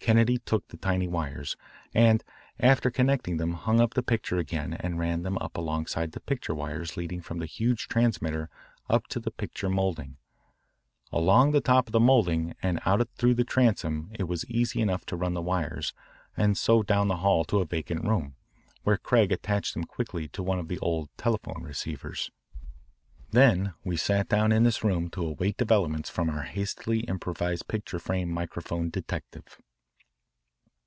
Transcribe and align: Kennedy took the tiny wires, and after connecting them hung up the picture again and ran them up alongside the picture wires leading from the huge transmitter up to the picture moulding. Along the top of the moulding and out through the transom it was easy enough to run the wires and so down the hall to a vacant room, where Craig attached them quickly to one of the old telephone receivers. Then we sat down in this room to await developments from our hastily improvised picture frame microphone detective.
Kennedy 0.00 0.38
took 0.38 0.68
the 0.68 0.76
tiny 0.76 1.06
wires, 1.08 1.56
and 1.92 2.22
after 2.60 2.88
connecting 2.88 3.36
them 3.36 3.54
hung 3.54 3.80
up 3.80 3.92
the 3.92 4.02
picture 4.02 4.38
again 4.38 4.74
and 4.74 4.98
ran 4.98 5.22
them 5.22 5.36
up 5.38 5.56
alongside 5.56 6.12
the 6.12 6.20
picture 6.20 6.54
wires 6.54 6.96
leading 6.96 7.20
from 7.20 7.40
the 7.40 7.46
huge 7.46 7.88
transmitter 7.88 8.48
up 8.88 9.08
to 9.08 9.18
the 9.18 9.32
picture 9.32 9.68
moulding. 9.68 10.16
Along 11.12 11.50
the 11.50 11.60
top 11.60 11.88
of 11.88 11.92
the 11.92 11.98
moulding 12.00 12.54
and 12.62 12.78
out 12.86 13.06
through 13.16 13.34
the 13.34 13.44
transom 13.44 14.10
it 14.14 14.22
was 14.24 14.46
easy 14.46 14.80
enough 14.80 15.04
to 15.06 15.16
run 15.16 15.34
the 15.34 15.42
wires 15.42 15.92
and 16.36 16.56
so 16.56 16.82
down 16.84 17.08
the 17.08 17.16
hall 17.16 17.44
to 17.46 17.60
a 17.60 17.66
vacant 17.66 18.04
room, 18.04 18.36
where 18.84 18.98
Craig 18.98 19.30
attached 19.32 19.74
them 19.74 19.82
quickly 19.84 20.28
to 20.28 20.44
one 20.44 20.60
of 20.60 20.68
the 20.68 20.78
old 20.78 21.10
telephone 21.18 21.64
receivers. 21.64 22.30
Then 23.32 23.74
we 23.84 23.96
sat 23.96 24.28
down 24.28 24.52
in 24.52 24.62
this 24.62 24.84
room 24.84 25.10
to 25.10 25.26
await 25.26 25.56
developments 25.58 26.08
from 26.08 26.30
our 26.30 26.42
hastily 26.44 27.00
improvised 27.00 27.66
picture 27.68 27.98
frame 27.98 28.30
microphone 28.30 28.90
detective. 28.90 29.58